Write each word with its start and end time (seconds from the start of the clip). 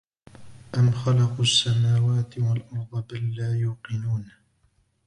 أَمْ 0.77 0.91
خَلَقُوا 0.91 1.39
السَّمَاوَاتِ 1.41 2.37
وَالأَرْضَ 2.37 3.07
بَل 3.11 3.35
لّا 3.35 3.55
يُوقِنُونَ 3.57 4.31